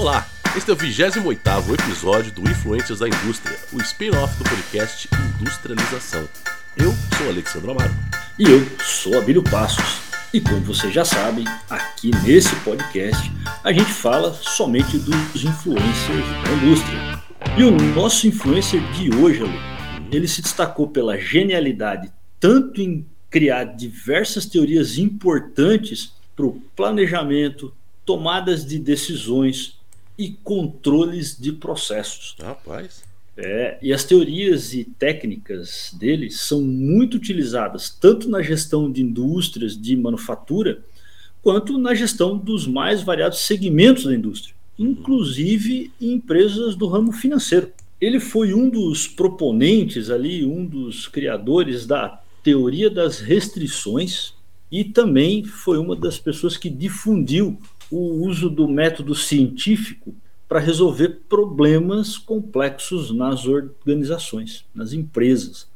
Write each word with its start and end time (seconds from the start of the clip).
Olá, 0.00 0.26
este 0.56 0.70
é 0.70 0.72
o 0.72 0.76
28 0.76 1.74
episódio 1.74 2.32
do 2.32 2.40
Influências 2.50 3.00
da 3.00 3.06
Indústria, 3.06 3.54
o 3.70 3.76
spin-off 3.82 4.34
do 4.38 4.48
podcast 4.48 5.06
Industrialização. 5.38 6.26
Eu 6.74 6.94
sou 7.18 7.28
Alexandre 7.28 7.70
Amaro. 7.70 7.92
E 8.38 8.44
eu 8.44 8.66
sou 8.82 9.18
Abílio 9.18 9.42
Passos. 9.42 10.00
E 10.32 10.40
como 10.40 10.62
vocês 10.62 10.94
já 10.94 11.04
sabem, 11.04 11.44
aqui 11.68 12.12
nesse 12.24 12.56
podcast 12.64 13.30
a 13.62 13.70
gente 13.74 13.92
fala 13.92 14.32
somente 14.32 14.96
dos 14.96 15.44
influencers 15.44 16.26
da 16.44 16.52
indústria. 16.54 17.22
E 17.58 17.62
o 17.62 17.70
nosso 17.94 18.26
influencer 18.26 18.80
de 18.92 19.14
hoje, 19.14 19.42
Ale, 19.42 20.08
ele 20.10 20.26
se 20.26 20.40
destacou 20.40 20.88
pela 20.88 21.18
genialidade 21.18 22.10
tanto 22.40 22.80
em 22.80 23.06
criar 23.28 23.64
diversas 23.64 24.46
teorias 24.46 24.96
importantes 24.96 26.14
para 26.34 26.46
o 26.46 26.58
planejamento, 26.74 27.70
tomadas 28.06 28.64
de 28.64 28.78
decisões 28.78 29.78
e 30.20 30.36
controles 30.44 31.34
de 31.40 31.50
processos. 31.50 32.36
Rapaz. 32.38 33.02
É, 33.34 33.78
e 33.80 33.90
as 33.90 34.04
teorias 34.04 34.74
e 34.74 34.84
técnicas 34.84 35.94
dele 35.98 36.30
são 36.30 36.60
muito 36.60 37.16
utilizadas 37.16 37.88
tanto 37.88 38.28
na 38.28 38.42
gestão 38.42 38.92
de 38.92 39.00
indústrias 39.00 39.80
de 39.80 39.96
manufatura, 39.96 40.82
quanto 41.42 41.78
na 41.78 41.94
gestão 41.94 42.36
dos 42.36 42.66
mais 42.66 43.02
variados 43.02 43.38
segmentos 43.38 44.04
da 44.04 44.14
indústria, 44.14 44.54
inclusive 44.78 45.90
em 45.98 46.12
empresas 46.12 46.76
do 46.76 46.86
ramo 46.86 47.12
financeiro. 47.12 47.72
Ele 47.98 48.20
foi 48.20 48.52
um 48.52 48.68
dos 48.68 49.08
proponentes 49.08 50.10
ali, 50.10 50.44
um 50.44 50.66
dos 50.66 51.08
criadores 51.08 51.86
da 51.86 52.20
teoria 52.42 52.90
das 52.90 53.20
restrições 53.20 54.34
e 54.70 54.84
também 54.84 55.44
foi 55.44 55.78
uma 55.78 55.96
das 55.96 56.18
pessoas 56.18 56.58
que 56.58 56.68
difundiu 56.68 57.58
o 57.90 58.24
uso 58.26 58.48
do 58.48 58.68
método 58.68 59.14
científico 59.14 60.14
para 60.48 60.60
resolver 60.60 61.20
problemas 61.28 62.18
complexos 62.18 63.14
nas 63.14 63.46
organizações, 63.46 64.64
nas 64.74 64.92
empresas. 64.92 65.68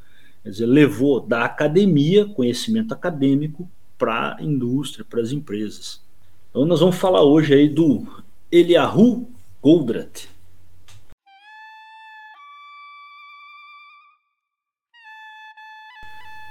Quer 0.43 0.51
dizer, 0.51 0.67
levou 0.67 1.21
da 1.21 1.45
academia, 1.45 2.27
conhecimento 2.27 2.93
acadêmico, 2.93 3.69
para 3.97 4.37
a 4.37 4.43
indústria, 4.43 5.05
para 5.05 5.21
as 5.21 5.33
empresas. 5.33 6.03
Então 6.51 6.65
nós 6.65 6.81
vamos 6.81 6.97
falar 6.97 7.23
hoje 7.23 7.55
aí 7.55 7.69
do 7.69 8.06
Eliahu 8.51 9.28
Goldratt. 9.62 10.28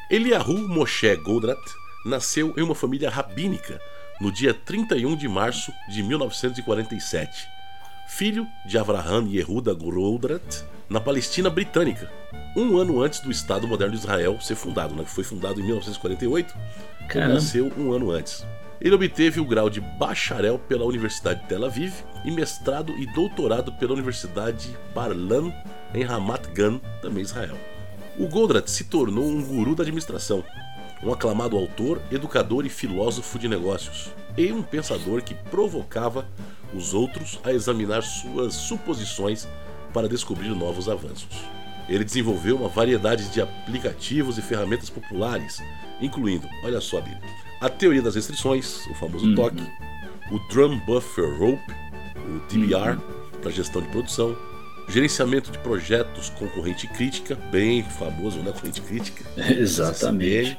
Eliahu 0.10 0.68
Moshe 0.68 1.16
Goldratt 1.18 1.60
nasceu 2.06 2.54
em 2.58 2.62
uma 2.62 2.76
família 2.76 3.10
rabínica 3.10 3.82
no 4.22 4.32
dia 4.32 4.54
31 4.54 5.16
de 5.16 5.28
março 5.28 5.74
de 5.90 6.04
1947, 6.04 7.48
filho 8.08 8.48
de 8.66 8.78
Avraham 8.78 9.28
Yehuda 9.28 9.74
Goldratt, 9.74 10.64
na 10.90 11.00
Palestina 11.00 11.50
Britânica, 11.50 12.12
um 12.56 12.78
ano 12.78 13.02
antes 13.02 13.20
do 13.20 13.32
Estado 13.32 13.68
Moderno 13.68 13.94
de 13.94 14.00
Israel 14.00 14.40
ser 14.40 14.56
fundado, 14.56 14.94
né, 14.96 15.04
que 15.04 15.10
foi 15.10 15.24
fundado 15.24 15.60
em 15.60 15.64
1948, 15.64 16.54
ele 17.16 17.28
nasceu 17.28 17.72
um 17.78 17.92
ano 17.92 18.12
antes. 18.12 18.46
Ele 18.80 18.94
obteve 18.94 19.40
o 19.40 19.46
grau 19.46 19.70
de 19.70 19.80
bacharel 19.80 20.60
pela 20.60 20.86
Universidade 20.86 21.42
de 21.42 21.48
Tel 21.48 21.66
Aviv 21.66 21.94
e 22.26 22.32
mestrado 22.32 22.92
e 22.98 23.06
doutorado 23.14 23.72
pela 23.74 23.94
Universidade 23.94 24.78
Bar-Ilan 24.94 25.54
em 25.94 26.04
Ramat 26.04 26.48
Gan, 26.54 26.80
também 27.02 27.24
Israel. 27.24 27.58
O 28.18 28.28
Goldratt 28.28 28.70
se 28.70 28.84
tornou 28.84 29.26
um 29.26 29.42
guru 29.44 29.74
da 29.74 29.84
administração, 29.84 30.44
um 31.06 31.12
aclamado 31.12 31.58
autor, 31.58 32.02
educador 32.12 32.66
e 32.66 32.70
filósofo 32.70 33.38
de 33.38 33.48
negócios, 33.48 34.12
e 34.38 34.52
um 34.52 34.64
pensador 34.64 35.22
que 35.22 35.36
provocava 35.36 36.28
os 36.74 36.94
outros 36.94 37.40
a 37.44 37.52
examinar 37.52 38.02
suas 38.02 38.54
suposições 38.54 39.48
para 39.94 40.10
descobrir 40.10 40.50
novos 40.50 40.90
avanços. 40.90 41.46
Ele 41.88 42.04
desenvolveu 42.04 42.56
uma 42.56 42.70
variedade 42.70 43.30
de 43.30 43.42
aplicativos 43.42 44.38
e 44.38 44.42
ferramentas 44.42 44.90
populares, 44.90 45.62
incluindo, 46.02 46.48
olha 46.64 46.80
só, 46.80 47.02
Bíblia, 47.02 47.22
a 47.60 47.70
teoria 47.70 48.02
das 48.02 48.16
restrições, 48.16 48.88
o 48.88 48.96
famoso 48.96 49.28
uhum. 49.28 49.36
TOC, 49.36 49.56
o 50.32 50.40
Drum 50.50 50.80
Buffer 50.86 51.38
Rope, 51.38 51.72
o 52.16 52.40
DBR, 52.48 52.98
uhum. 52.98 53.40
para 53.42 53.52
gestão 53.52 53.82
de 53.82 53.90
produção, 53.90 54.36
gerenciamento 54.88 55.52
de 55.52 55.60
projetos 55.60 56.30
com 56.30 56.48
corrente 56.48 56.88
crítica, 56.88 57.36
bem 57.52 57.84
famoso, 57.84 58.40
né? 58.40 58.52
Corrente 58.52 58.82
crítica. 58.82 59.24
Exatamente 59.38 60.58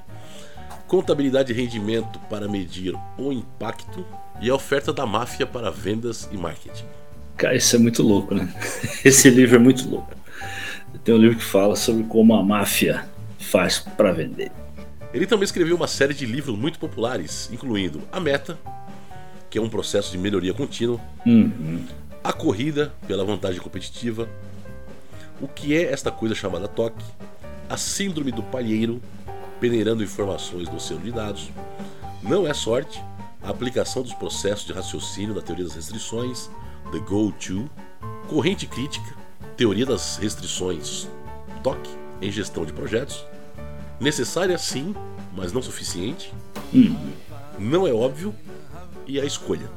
contabilidade 0.94 1.52
e 1.52 1.56
rendimento 1.56 2.20
para 2.30 2.46
medir 2.46 2.94
o 3.18 3.32
impacto 3.32 4.06
e 4.40 4.48
a 4.48 4.54
oferta 4.54 4.92
da 4.92 5.04
máfia 5.04 5.44
para 5.44 5.68
vendas 5.68 6.28
e 6.30 6.36
marketing. 6.36 6.84
Cara, 7.36 7.56
isso 7.56 7.74
é 7.74 7.80
muito 7.80 8.00
louco, 8.00 8.32
né? 8.32 8.48
Esse 9.04 9.28
livro 9.28 9.56
é 9.56 9.58
muito 9.58 9.90
louco. 9.90 10.14
Tem 11.02 11.12
um 11.12 11.18
livro 11.18 11.36
que 11.36 11.44
fala 11.44 11.74
sobre 11.74 12.04
como 12.04 12.32
a 12.32 12.44
máfia 12.44 13.08
faz 13.40 13.80
para 13.80 14.12
vender. 14.12 14.52
Ele 15.12 15.26
também 15.26 15.42
escreveu 15.42 15.74
uma 15.74 15.88
série 15.88 16.14
de 16.14 16.26
livros 16.26 16.56
muito 16.56 16.78
populares, 16.78 17.50
incluindo 17.52 18.00
A 18.12 18.20
Meta, 18.20 18.56
que 19.50 19.58
é 19.58 19.60
um 19.60 19.68
processo 19.68 20.12
de 20.12 20.18
melhoria 20.18 20.54
contínua, 20.54 21.00
uhum. 21.26 21.84
A 22.22 22.32
Corrida 22.32 22.94
pela 23.08 23.24
Vantagem 23.24 23.60
Competitiva, 23.60 24.28
O 25.40 25.48
que 25.48 25.76
é 25.76 25.92
esta 25.92 26.12
coisa 26.12 26.36
chamada 26.36 26.68
toque, 26.68 27.04
A 27.68 27.76
Síndrome 27.76 28.30
do 28.30 28.44
Palheiro, 28.44 29.02
peneirando 29.64 30.04
informações 30.04 30.68
no 30.68 30.76
oceano 30.76 31.02
de 31.02 31.10
dados. 31.10 31.50
Não 32.22 32.46
é 32.46 32.52
sorte 32.52 33.00
a 33.42 33.48
aplicação 33.48 34.02
dos 34.02 34.12
processos 34.12 34.66
de 34.66 34.74
raciocínio 34.74 35.34
da 35.34 35.40
teoria 35.40 35.64
das 35.64 35.74
restrições, 35.74 36.50
the 36.92 36.98
go-to, 36.98 37.70
corrente 38.28 38.66
crítica, 38.66 39.16
teoria 39.56 39.86
das 39.86 40.18
restrições, 40.18 41.08
toque 41.62 41.88
em 42.20 42.30
gestão 42.30 42.66
de 42.66 42.74
projetos, 42.74 43.24
necessária 43.98 44.58
sim, 44.58 44.94
mas 45.34 45.50
não 45.50 45.62
suficiente, 45.62 46.30
hum. 46.74 46.94
não 47.58 47.86
é 47.86 47.92
óbvio 47.94 48.34
e 49.06 49.18
a 49.18 49.24
escolha. 49.24 49.70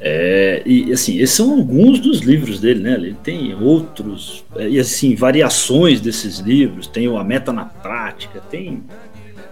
É, 0.00 0.62
e 0.64 0.90
assim, 0.94 1.18
esses 1.18 1.36
são 1.36 1.52
alguns 1.52 2.00
dos 2.00 2.20
livros 2.20 2.58
dele, 2.58 2.80
né? 2.80 2.94
Ele 2.94 3.16
tem 3.22 3.54
outros, 3.54 4.46
e 4.58 4.78
assim, 4.78 5.14
variações 5.14 6.00
desses 6.00 6.38
livros, 6.38 6.86
tem 6.86 7.06
o 7.06 7.18
A 7.18 7.24
Meta 7.24 7.52
na 7.52 7.66
Prática, 7.66 8.40
tem 8.40 8.82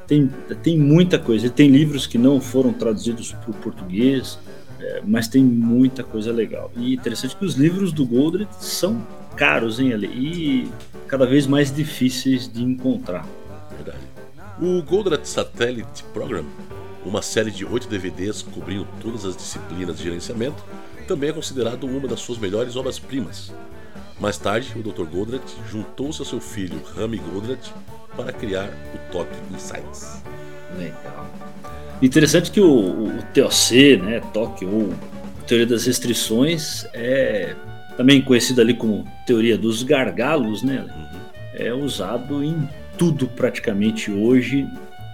tem, 0.06 0.28
tem 0.62 0.78
muita 0.78 1.18
coisa. 1.18 1.48
Tem 1.48 1.68
livros 1.68 2.06
que 2.06 2.18
não 2.18 2.40
foram 2.40 2.72
traduzidos 2.72 3.32
para 3.32 3.50
o 3.50 3.54
português, 3.54 4.38
é, 4.80 5.02
mas 5.06 5.28
tem 5.28 5.42
muita 5.42 6.02
coisa 6.02 6.32
legal. 6.32 6.70
E 6.76 6.94
interessante 6.94 7.36
que 7.36 7.44
os 7.44 7.54
livros 7.54 7.92
do 7.92 8.06
Goldred 8.06 8.48
são 8.58 9.06
caros, 9.36 9.80
hein, 9.80 9.92
e 10.04 10.68
cada 11.08 11.26
vez 11.26 11.46
mais 11.46 11.74
difíceis 11.74 12.50
de 12.50 12.62
encontrar. 12.62 13.26
Verdade. 13.76 14.04
O 14.60 14.82
Goldratt 14.82 15.26
Satellite 15.26 16.04
Program, 16.12 16.44
uma 17.04 17.22
série 17.22 17.50
de 17.50 17.64
oito 17.64 17.88
DVDs 17.88 18.42
cobrindo 18.42 18.86
todas 19.00 19.24
as 19.24 19.36
disciplinas 19.36 19.98
de 19.98 20.04
gerenciamento, 20.04 20.62
também 21.08 21.30
é 21.30 21.32
considerado 21.32 21.84
uma 21.84 22.08
das 22.08 22.20
suas 22.20 22.38
melhores 22.38 22.76
obras-primas. 22.76 23.52
Mais 24.20 24.38
tarde, 24.38 24.72
o 24.76 24.82
Dr. 24.82 25.04
Goldratt 25.04 25.44
juntou-se 25.70 26.20
ao 26.20 26.24
seu 26.24 26.40
filho 26.40 26.80
Rami 26.94 27.18
Goldratt 27.18 27.72
para 28.16 28.32
criar 28.32 28.68
o 28.94 29.12
Top 29.12 29.28
Insights. 29.52 30.22
Legal. 30.78 31.30
Interessante 32.02 32.50
que 32.50 32.60
o, 32.60 33.06
o 33.06 33.22
TOC, 33.32 33.96
né, 34.02 34.20
TOC 34.32 34.64
ou 34.64 34.92
Teoria 35.46 35.66
das 35.66 35.86
Restrições, 35.86 36.86
é 36.92 37.54
também 37.96 38.20
conhecido 38.20 38.60
ali 38.60 38.74
como 38.74 39.06
Teoria 39.26 39.56
dos 39.56 39.82
Gargalos, 39.82 40.62
né? 40.62 40.84
Uhum. 40.84 41.20
É 41.54 41.72
usado 41.72 42.42
em 42.42 42.68
tudo 42.98 43.26
praticamente 43.28 44.10
hoje 44.10 44.66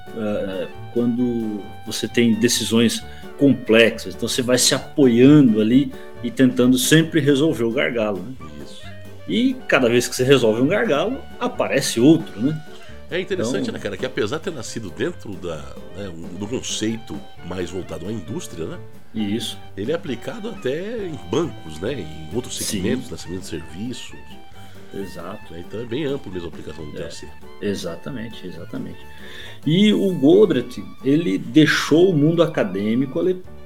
uh, 0.09 0.69
quando 0.93 1.60
você 1.86 2.09
tem 2.09 2.34
decisões 2.34 3.04
complexas. 3.39 4.15
Então 4.15 4.28
você 4.28 4.42
vai 4.42 4.59
se 4.59 4.75
apoiando 4.75 5.60
ali 5.60 5.92
e 6.22 6.30
tentando 6.30 6.78
sempre 6.78 7.21
resolver 7.21 7.65
o 7.65 7.71
gargalo. 7.71 8.19
Né? 8.19 8.47
Isso. 8.65 8.83
E 9.28 9.54
cada 9.69 9.89
vez 9.89 10.09
que 10.09 10.16
você 10.16 10.25
resolve 10.25 10.60
um 10.60 10.66
gargalo, 10.66 11.19
aparece 11.39 12.01
outro, 12.01 12.41
né? 12.41 12.60
É 13.10 13.21
interessante, 13.21 13.62
então... 13.62 13.74
né, 13.74 13.80
cara, 13.80 13.97
que 13.97 14.07
apesar 14.07 14.39
de 14.39 14.45
ter 14.45 14.53
nascido 14.53 14.89
dentro 14.91 15.34
da, 15.34 15.57
né, 15.97 16.12
do 16.39 16.47
conceito 16.47 17.18
mais 17.45 17.71
voltado 17.71 18.07
à 18.07 18.12
indústria, 18.12 18.66
né? 18.66 18.78
Isso. 19.12 19.59
Ele 19.77 19.91
é 19.91 19.95
aplicado 19.95 20.48
até 20.48 21.07
em 21.07 21.18
bancos, 21.28 21.80
né? 21.80 21.95
Em 21.95 22.34
outros 22.34 22.57
segmentos, 22.57 23.10
nascimento 23.10 23.41
de 23.41 23.47
serviços. 23.47 24.16
Exato. 24.95 25.53
Né, 25.53 25.65
então 25.66 25.80
é 25.80 25.84
bem 25.84 26.04
amplo 26.04 26.30
mesmo 26.33 26.47
a 26.47 26.51
aplicação 26.51 26.84
do 26.84 26.92
TLC. 26.92 27.27
É, 27.60 27.66
exatamente, 27.66 28.47
exatamente. 28.47 28.98
E 29.66 29.92
o 29.92 30.15
Goldratt, 30.15 30.78
ele 31.04 31.36
deixou 31.36 32.10
o 32.10 32.16
mundo 32.16 32.42
acadêmico 32.42 33.21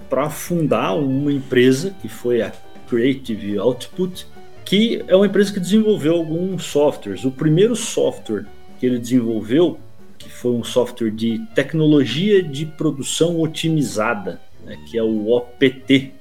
para 0.09 0.31
fundar 0.31 0.95
uma 0.95 1.33
empresa 1.33 1.95
que 2.01 2.09
foi 2.09 2.41
a 2.41 2.53
Creative 2.89 3.59
Output, 3.59 4.27
que 4.65 5.05
é 5.07 5.15
uma 5.15 5.27
empresa 5.27 5.53
que 5.53 5.61
desenvolveu 5.61 6.15
alguns 6.15 6.65
softwares. 6.65 7.25
O 7.25 7.31
primeiro 7.31 7.77
software 7.77 8.47
que 8.85 8.89
ele 8.89 8.99
desenvolveu, 8.99 9.79
que 10.19 10.29
foi 10.29 10.53
um 10.53 10.63
software 10.63 11.11
de 11.11 11.39
tecnologia 11.55 12.43
de 12.43 12.67
produção 12.67 13.41
otimizada, 13.41 14.43
né, 14.63 14.79
que 14.87 14.99
é 14.99 15.03
o 15.03 15.31
OPT. 15.31 16.13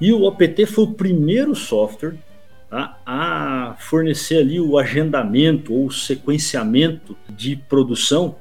E 0.00 0.10
o 0.10 0.22
OPT 0.22 0.64
foi 0.64 0.84
o 0.84 0.94
primeiro 0.94 1.54
software 1.54 2.14
tá, 2.70 2.98
a 3.04 3.76
fornecer 3.80 4.38
ali 4.38 4.58
o 4.58 4.78
agendamento 4.78 5.74
ou 5.74 5.90
sequenciamento 5.90 7.14
de 7.28 7.54
produção 7.54 8.36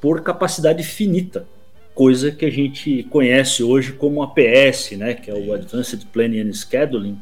por 0.00 0.22
capacidade 0.22 0.84
finita, 0.84 1.46
coisa 1.92 2.30
que 2.30 2.44
a 2.44 2.50
gente 2.50 3.02
conhece 3.10 3.64
hoje 3.64 3.92
como 3.92 4.22
APS, 4.22 4.92
né, 4.92 5.14
que 5.14 5.28
é 5.28 5.34
o 5.34 5.52
Advanced 5.52 6.04
Planning 6.12 6.48
and 6.48 6.52
Scheduling, 6.52 7.18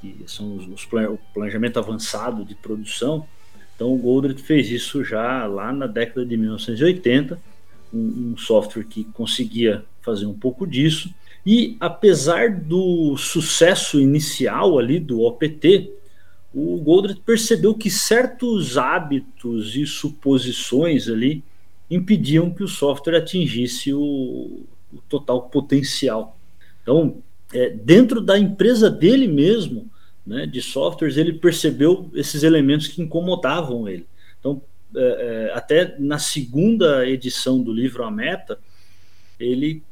que 0.00 0.16
são 0.28 0.54
os, 0.54 0.68
os 0.68 0.84
plan 0.84 1.10
o 1.10 1.18
planejamento 1.34 1.76
avançado 1.76 2.44
de 2.44 2.54
produção. 2.54 3.26
Então 3.76 3.92
o 3.92 3.98
Goldred 3.98 4.42
fez 4.42 4.70
isso 4.70 5.04
já 5.04 5.46
lá 5.46 5.72
na 5.72 5.86
década 5.86 6.24
de 6.24 6.36
1980, 6.36 7.38
um, 7.92 8.32
um 8.32 8.36
software 8.36 8.84
que 8.84 9.04
conseguia 9.04 9.84
fazer 10.00 10.26
um 10.26 10.34
pouco 10.34 10.66
disso. 10.66 11.10
E 11.44 11.76
apesar 11.78 12.50
do 12.50 13.16
sucesso 13.16 14.00
inicial 14.00 14.78
ali 14.78 14.98
do 14.98 15.20
OPT, 15.20 15.92
o 16.52 16.78
Goldred 16.78 17.20
percebeu 17.20 17.74
que 17.74 17.90
certos 17.90 18.78
hábitos 18.78 19.76
e 19.76 19.86
suposições 19.86 21.06
ali 21.08 21.44
impediam 21.90 22.50
que 22.50 22.64
o 22.64 22.68
software 22.68 23.18
atingisse 23.18 23.92
o, 23.92 24.64
o 24.92 24.98
total 25.08 25.42
potencial. 25.42 26.36
Então, 26.82 27.18
é, 27.52 27.70
dentro 27.70 28.20
da 28.20 28.38
empresa 28.38 28.90
dele 28.90 29.28
mesmo, 29.28 29.88
né, 30.26 30.44
de 30.44 30.60
softwares, 30.60 31.16
ele 31.16 31.34
percebeu 31.34 32.10
esses 32.14 32.42
elementos 32.42 32.88
que 32.88 33.00
incomodavam 33.00 33.88
ele. 33.88 34.06
Então, 34.40 34.60
é, 34.94 35.00
é, 35.00 35.52
até 35.54 35.96
na 35.98 36.18
segunda 36.18 37.08
edição 37.08 37.62
do 37.62 37.72
livro 37.72 38.02
A 38.02 38.10
Meta, 38.10 38.58
ele 39.38 39.82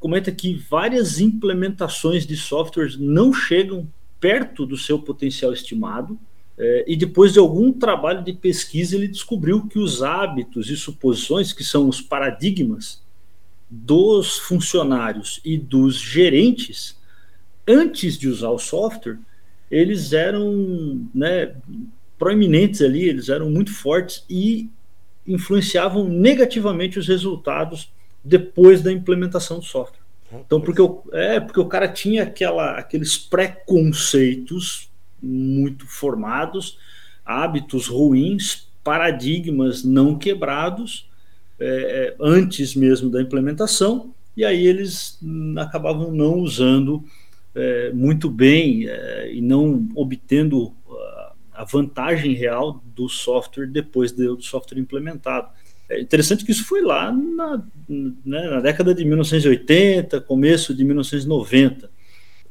comenta 0.00 0.32
que 0.32 0.54
várias 0.54 1.20
implementações 1.20 2.26
de 2.26 2.36
softwares 2.36 2.96
não 2.96 3.32
chegam 3.32 3.88
perto 4.18 4.66
do 4.66 4.76
seu 4.76 4.98
potencial 4.98 5.52
estimado. 5.52 6.18
É, 6.56 6.84
e 6.86 6.96
depois 6.96 7.32
de 7.32 7.38
algum 7.38 7.72
trabalho 7.72 8.22
de 8.22 8.32
pesquisa, 8.32 8.96
ele 8.96 9.08
descobriu 9.08 9.66
que 9.66 9.78
os 9.78 10.02
hábitos 10.02 10.70
e 10.70 10.76
suposições, 10.76 11.52
que 11.52 11.64
são 11.64 11.88
os 11.88 12.00
paradigmas 12.00 13.02
dos 13.68 14.38
funcionários 14.38 15.40
e 15.44 15.58
dos 15.58 15.98
gerentes, 15.98 16.96
antes 17.66 18.16
de 18.16 18.28
usar 18.28 18.50
o 18.50 18.58
software, 18.58 19.18
eles 19.70 20.12
eram 20.12 21.06
né, 21.14 21.54
proeminentes 22.18 22.80
ali, 22.82 23.08
eles 23.08 23.28
eram 23.28 23.50
muito 23.50 23.72
fortes 23.72 24.24
e 24.28 24.68
influenciavam 25.26 26.08
negativamente 26.08 26.98
os 26.98 27.08
resultados 27.08 27.92
depois 28.22 28.82
da 28.82 28.92
implementação 28.92 29.58
do 29.58 29.64
software. 29.64 30.04
Então, 30.32 30.60
porque 30.60 30.80
o, 30.80 31.02
é, 31.12 31.38
porque 31.38 31.60
o 31.60 31.66
cara 31.66 31.88
tinha 31.88 32.24
aquela, 32.24 32.72
aqueles 32.78 33.16
preconceitos 33.16 34.90
muito 35.22 35.86
formados, 35.86 36.78
hábitos 37.24 37.86
ruins, 37.86 38.68
paradigmas 38.82 39.84
não 39.84 40.18
quebrados 40.18 41.08
é, 41.58 41.66
é 41.66 42.16
antes 42.20 42.74
mesmo 42.74 43.10
da 43.10 43.22
implementação, 43.22 44.12
e 44.36 44.44
aí 44.44 44.66
eles 44.66 45.18
acabavam 45.56 46.10
não 46.10 46.40
usando 46.40 47.04
é, 47.54 47.92
muito 47.92 48.28
bem 48.30 48.88
é, 48.88 49.32
e 49.32 49.40
não 49.40 49.88
obtendo 49.94 50.74
a 51.54 51.64
vantagem 51.64 52.34
real 52.34 52.82
do 52.94 53.08
software 53.08 53.66
depois 53.66 54.10
do 54.12 54.42
software 54.42 54.78
implementado. 54.78 55.48
É 55.88 56.00
interessante 56.00 56.44
que 56.44 56.50
isso 56.50 56.64
foi 56.64 56.82
lá 56.82 57.12
na, 57.12 57.62
né, 57.88 58.50
na 58.50 58.60
década 58.60 58.94
de 58.94 59.04
1980, 59.04 60.20
começo 60.22 60.74
de 60.74 60.84
1990. 60.84 61.90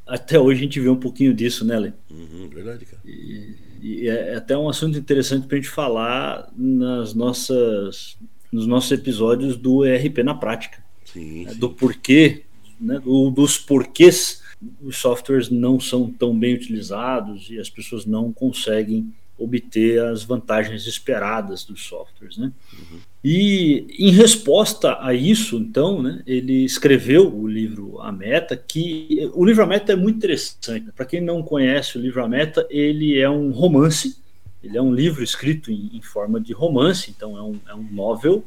Até 0.06 0.38
hoje 0.38 0.60
a 0.60 0.62
gente 0.62 0.80
vê 0.80 0.88
um 0.88 0.96
pouquinho 0.96 1.34
disso, 1.34 1.64
né, 1.64 1.78
Lê? 1.78 1.92
Uhum, 2.10 2.48
verdade, 2.48 2.86
cara. 2.86 3.02
E, 3.04 3.56
e 3.82 4.08
é 4.08 4.36
até 4.36 4.56
um 4.56 4.68
assunto 4.68 4.96
interessante 4.96 5.46
para 5.46 5.56
a 5.58 5.60
gente 5.60 5.70
falar 5.70 6.50
nas 6.56 7.12
nossas, 7.14 8.16
nos 8.50 8.66
nossos 8.66 8.92
episódios 8.92 9.56
do 9.56 9.84
ERP 9.84 10.18
na 10.18 10.34
prática. 10.34 10.82
Sim, 11.04 11.44
né, 11.44 11.52
sim. 11.52 11.58
Do 11.58 11.70
porquê, 11.70 12.42
né, 12.80 13.00
do, 13.00 13.30
dos 13.30 13.58
porquês 13.58 14.42
os 14.82 14.96
softwares 14.96 15.50
não 15.50 15.78
são 15.78 16.10
tão 16.10 16.38
bem 16.38 16.54
utilizados 16.54 17.50
e 17.50 17.58
as 17.58 17.68
pessoas 17.68 18.06
não 18.06 18.32
conseguem 18.32 19.12
obter 19.38 20.00
as 20.00 20.22
vantagens 20.22 20.86
esperadas 20.86 21.64
dos 21.64 21.84
softwares, 21.84 22.36
né? 22.36 22.52
Uhum. 22.72 22.98
E 23.22 23.86
em 23.98 24.10
resposta 24.10 24.98
a 25.00 25.14
isso, 25.14 25.56
então, 25.56 26.02
né, 26.02 26.22
ele 26.26 26.64
escreveu 26.64 27.34
o 27.34 27.48
livro 27.48 28.00
A 28.00 28.12
Meta, 28.12 28.56
que 28.56 29.30
o 29.32 29.44
livro 29.44 29.64
A 29.64 29.66
Meta 29.66 29.92
é 29.92 29.96
muito 29.96 30.18
interessante. 30.18 30.92
Para 30.92 31.06
quem 31.06 31.20
não 31.20 31.42
conhece 31.42 31.96
o 31.96 32.00
livro 32.00 32.22
A 32.22 32.28
Meta, 32.28 32.66
ele 32.70 33.18
é 33.18 33.28
um 33.28 33.50
romance, 33.50 34.18
ele 34.62 34.76
é 34.76 34.82
um 34.82 34.94
livro 34.94 35.24
escrito 35.24 35.72
em, 35.72 35.90
em 35.94 36.02
forma 36.02 36.38
de 36.38 36.52
romance, 36.52 37.10
então 37.10 37.36
é 37.36 37.42
um, 37.42 37.58
é 37.66 37.74
um 37.74 37.88
novel, 37.90 38.44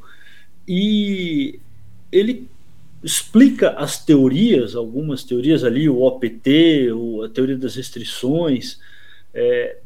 e 0.68 1.60
ele 2.12 2.48
explica 3.04 3.72
as 3.72 4.04
teorias, 4.04 4.76
algumas 4.76 5.24
teorias 5.24 5.64
ali, 5.64 5.88
o 5.88 6.02
OPT, 6.02 6.92
o, 6.92 7.24
a 7.24 7.30
teoria 7.30 7.58
das 7.58 7.76
restrições, 7.76 8.80
é, 9.34 9.78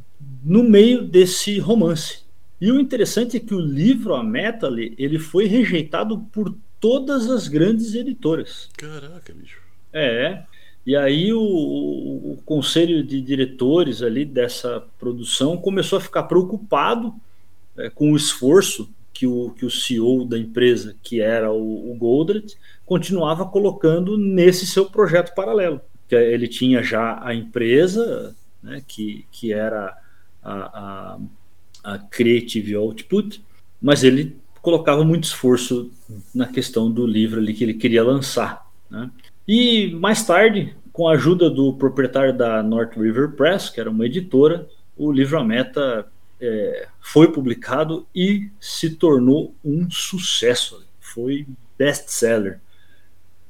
no 0.43 0.63
meio 0.63 1.03
desse 1.03 1.59
romance. 1.59 2.19
E 2.59 2.71
o 2.71 2.79
interessante 2.79 3.37
é 3.37 3.39
que 3.39 3.55
o 3.55 3.59
livro, 3.59 4.13
a 4.13 4.23
Metal, 4.23 4.77
ele 4.77 5.17
foi 5.17 5.45
rejeitado 5.45 6.19
por 6.31 6.55
todas 6.79 7.29
as 7.29 7.47
grandes 7.47 7.95
editoras. 7.95 8.69
Caraca, 8.77 9.33
bicho. 9.33 9.59
É. 9.91 10.43
E 10.85 10.95
aí 10.95 11.31
o, 11.31 11.41
o, 11.41 12.39
conselho 12.43 13.03
de 13.03 13.21
diretores 13.21 14.01
ali 14.01 14.25
dessa 14.25 14.83
produção 14.99 15.57
começou 15.57 15.97
a 15.97 16.01
ficar 16.01 16.23
preocupado 16.23 17.13
é, 17.77 17.89
com 17.89 18.11
o 18.11 18.17
esforço 18.17 18.89
que 19.21 19.27
o, 19.27 19.51
que 19.51 19.63
o 19.63 19.69
CEO 19.69 20.25
da 20.25 20.35
empresa, 20.35 20.95
que 21.03 21.21
era 21.21 21.51
o, 21.51 21.91
o 21.91 21.95
Goldred, 21.95 22.57
continuava 22.83 23.45
colocando 23.45 24.17
nesse 24.17 24.65
seu 24.65 24.85
projeto 24.85 25.35
paralelo. 25.35 25.79
Que 26.07 26.15
ele 26.15 26.47
tinha 26.47 26.81
já 26.81 27.23
a 27.23 27.31
empresa, 27.31 28.35
né, 28.63 28.81
que, 28.87 29.27
que 29.31 29.53
era 29.53 29.95
a, 30.41 30.53
a, 30.53 31.19
a 31.83 31.99
Creative 31.99 32.73
Output, 32.73 33.43
mas 33.79 34.03
ele 34.03 34.35
colocava 34.59 35.03
muito 35.03 35.25
esforço 35.25 35.91
na 36.33 36.47
questão 36.47 36.89
do 36.89 37.05
livro 37.05 37.39
ali 37.39 37.53
que 37.53 37.63
ele 37.63 37.75
queria 37.75 38.03
lançar. 38.03 38.67
Né? 38.89 39.07
E 39.47 39.91
mais 39.99 40.25
tarde, 40.25 40.75
com 40.91 41.07
a 41.07 41.13
ajuda 41.13 41.47
do 41.47 41.73
proprietário 41.73 42.35
da 42.35 42.63
North 42.63 42.97
River 42.97 43.33
Press, 43.33 43.69
que 43.69 43.79
era 43.79 43.91
uma 43.91 44.07
editora, 44.07 44.67
o 44.97 45.11
livro 45.11 45.37
A 45.37 45.43
Meta 45.43 46.10
é, 46.41 46.87
foi 46.99 47.31
publicado 47.31 48.07
e 48.13 48.49
se 48.59 48.89
tornou 48.89 49.53
um 49.63 49.89
sucesso. 49.91 50.83
Foi 50.99 51.45
best-seller. 51.77 52.59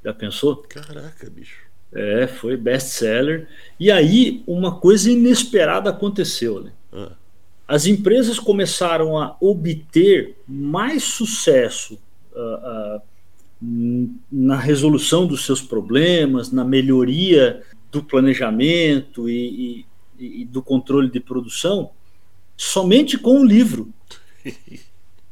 Já 0.03 0.13
pensou? 0.13 0.57
Caraca, 0.57 1.29
bicho. 1.29 1.61
É, 1.93 2.27
foi 2.27 2.57
best-seller. 2.57 3.47
E 3.79 3.89
aí, 3.89 4.43
uma 4.45 4.75
coisa 4.75 5.09
inesperada 5.09 5.89
aconteceu. 5.89 6.61
Né? 6.61 6.71
Ah. 6.91 7.11
As 7.67 7.85
empresas 7.85 8.39
começaram 8.39 9.17
a 9.17 9.37
obter 9.39 10.35
mais 10.45 11.03
sucesso 11.03 11.97
uh, 12.33 12.97
uh, 12.97 13.01
na 14.29 14.57
resolução 14.57 15.25
dos 15.25 15.45
seus 15.45 15.61
problemas, 15.61 16.51
na 16.51 16.65
melhoria 16.65 17.61
do 17.91 18.03
planejamento 18.03 19.29
e, 19.29 19.85
e, 20.19 20.41
e 20.41 20.45
do 20.45 20.61
controle 20.61 21.09
de 21.09 21.19
produção, 21.19 21.91
somente 22.61 23.17
com 23.17 23.41
o 23.41 23.45
livro. 23.45 23.91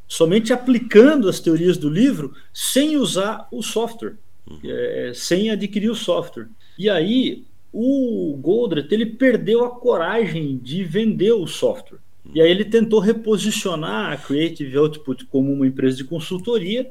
somente 0.08 0.52
aplicando 0.52 1.30
as 1.30 1.40
teorias 1.40 1.78
do 1.78 1.88
livro 1.88 2.34
sem 2.52 2.98
usar 2.98 3.48
o 3.52 3.62
software 3.62 4.16
uhum. 4.50 4.60
é, 4.64 5.12
sem 5.14 5.52
adquirir 5.52 5.92
o 5.92 5.96
software. 5.96 6.48
E 6.78 6.90
aí 6.90 7.44
o 7.72 8.36
Goldratt 8.42 8.92
ele 8.92 9.06
perdeu 9.06 9.64
a 9.64 9.70
coragem 9.70 10.58
de 10.58 10.84
vender 10.84 11.34
o 11.34 11.46
software. 11.46 12.00
Uhum. 12.26 12.32
E 12.34 12.42
aí 12.42 12.50
ele 12.50 12.66
tentou 12.66 13.00
reposicionar 13.00 14.12
a 14.12 14.18
Creative 14.18 14.76
Output 14.78 15.26
como 15.26 15.54
uma 15.54 15.68
empresa 15.68 15.98
de 15.98 16.06
consultoria, 16.06 16.90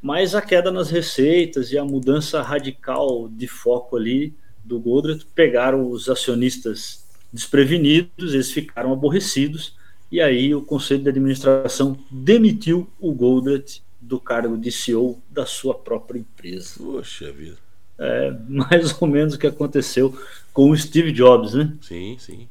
mas 0.00 0.34
a 0.34 0.40
queda 0.40 0.70
nas 0.70 0.88
receitas 0.88 1.70
e 1.70 1.76
a 1.76 1.84
mudança 1.84 2.40
radical 2.40 3.28
de 3.28 3.46
foco 3.46 3.94
ali 3.94 4.32
do 4.64 4.80
Goldratt 4.80 5.26
pegaram 5.34 5.90
os 5.90 6.08
acionistas 6.08 7.06
desprevenidos, 7.32 8.34
eles 8.34 8.50
ficaram 8.50 8.92
aborrecidos, 8.92 9.76
e 10.10 10.20
aí 10.20 10.54
o 10.54 10.62
conselho 10.62 11.02
de 11.02 11.10
administração 11.10 11.98
demitiu 12.10 12.88
o 12.98 13.12
Goldratt 13.12 13.80
do 14.00 14.18
cargo 14.18 14.56
de 14.56 14.72
CEO 14.72 15.20
da 15.30 15.44
sua 15.44 15.74
própria 15.74 16.18
empresa. 16.18 16.74
Poxa 16.78 17.30
vida. 17.30 17.58
É 17.98 18.30
mais 18.48 19.00
ou 19.02 19.08
menos 19.08 19.34
o 19.34 19.38
que 19.38 19.46
aconteceu 19.46 20.16
com 20.52 20.70
o 20.70 20.76
Steve 20.76 21.12
Jobs, 21.12 21.52
né? 21.54 21.76
Sim, 21.82 22.16
sim. 22.18 22.48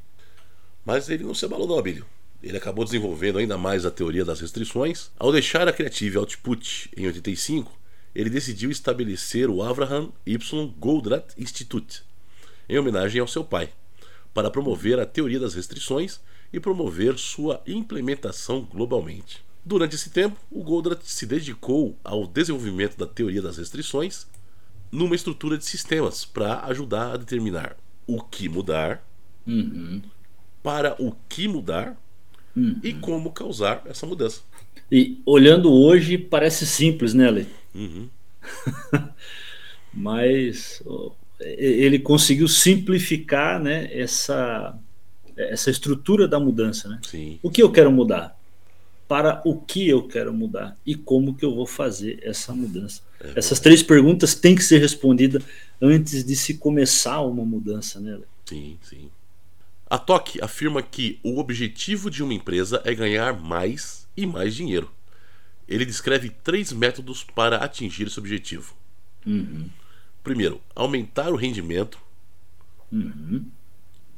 Mas 0.86 1.10
ele 1.10 1.24
não 1.24 1.34
se 1.34 1.46
abalou, 1.46 1.68
não, 1.68 1.80
Abílio. 1.80 2.06
Ele 2.44 2.58
acabou 2.58 2.86
desenvolvendo 2.86 3.40
ainda 3.40 3.58
mais 3.58 3.86
a 3.86 3.92
teoria 3.92 4.24
das 4.24 4.40
restrições. 4.40 5.10
Ao 5.18 5.32
deixar 5.32 5.68
a 5.68 5.74
Creative 5.74 6.18
Output 6.18 6.90
em 6.96 7.08
85, 7.08 7.72
ele 8.14 8.30
decidiu 8.30 8.70
estabelecer 8.70 9.50
o 9.50 9.64
Avraham 9.64 10.12
Y. 10.26 10.74
Goldratt 10.78 11.34
Institute. 11.38 12.04
em 12.70 12.78
homenagem 12.78 13.22
ao 13.22 13.28
seu 13.28 13.44
pai, 13.44 13.70
para 14.38 14.52
promover 14.52 15.00
a 15.00 15.06
teoria 15.08 15.40
das 15.40 15.56
restrições 15.56 16.20
e 16.54 16.60
promover 16.60 17.18
sua 17.18 17.60
implementação 17.66 18.62
globalmente. 18.72 19.44
Durante 19.66 19.96
esse 19.96 20.12
tempo, 20.12 20.38
o 20.52 20.62
Goldratt 20.62 21.02
se 21.06 21.26
dedicou 21.26 21.98
ao 22.04 22.28
desenvolvimento 22.28 22.96
da 22.96 23.08
teoria 23.08 23.42
das 23.42 23.58
restrições 23.58 24.28
numa 24.92 25.16
estrutura 25.16 25.58
de 25.58 25.66
sistemas 25.66 26.24
para 26.24 26.60
ajudar 26.66 27.14
a 27.14 27.18
determinar 27.18 27.76
o 28.06 28.22
que 28.22 28.48
mudar, 28.48 29.04
Uhum. 29.48 30.04
para 30.62 30.96
o 31.02 31.16
que 31.28 31.48
mudar 31.48 31.98
Uhum. 32.56 32.80
e 32.84 32.94
como 32.94 33.32
causar 33.32 33.82
essa 33.88 34.06
mudança. 34.06 34.42
E 34.92 35.20
olhando 35.26 35.74
hoje, 35.74 36.16
parece 36.16 36.64
simples, 36.68 37.16
né, 37.16 37.28
Ale? 37.28 37.48
Uhum. 37.74 38.08
Mas 39.92 40.84
ele 41.40 42.00
conseguiu 42.00 42.48
simplificar 42.48 43.62
né, 43.62 43.90
essa, 43.92 44.78
essa 45.36 45.70
estrutura 45.70 46.28
da 46.28 46.40
mudança. 46.40 46.88
Né? 46.90 47.00
Sim, 47.04 47.40
O 47.44 47.52
que 47.52 47.62
eu 47.62 47.72
quero 47.72 47.92
mudar? 47.92 48.38
Para 49.08 49.42
o 49.46 49.58
que 49.58 49.88
eu 49.88 50.06
quero 50.06 50.34
mudar? 50.34 50.78
E 50.86 50.94
como 50.94 51.34
que 51.34 51.46
eu 51.46 51.56
vou 51.56 51.66
fazer 51.66 52.20
essa 52.24 52.54
mudança? 52.54 53.02
É 53.22 53.34
Essas 53.38 53.60
três 53.60 53.82
perguntas 53.82 54.36
têm 54.36 54.54
que 54.54 54.64
ser 54.64 54.80
respondidas 54.80 55.44
antes 55.82 56.26
de 56.26 56.36
se 56.36 56.56
começar 56.56 57.22
uma 57.22 57.46
mudança. 57.46 58.00
Né? 58.00 58.20
Sim, 58.46 58.78
sim. 58.82 59.10
A 59.90 59.98
TOC 59.98 60.42
afirma 60.42 60.82
que 60.82 61.20
o 61.24 61.40
objetivo 61.40 62.10
de 62.10 62.22
uma 62.22 62.34
empresa 62.34 62.82
é 62.84 62.94
ganhar 62.94 63.40
mais 63.40 64.06
e 64.18 64.26
mais 64.26 64.54
dinheiro. 64.54 64.92
Ele 65.68 65.86
descreve 65.86 66.30
três 66.30 66.74
métodos 66.74 67.24
para 67.24 67.58
atingir 67.58 68.08
esse 68.08 68.20
objetivo. 68.20 68.76
Uhum. 69.26 69.70
Primeiro, 70.28 70.62
aumentar 70.76 71.32
o 71.32 71.36
rendimento, 71.36 71.98
Uhum. 72.92 73.46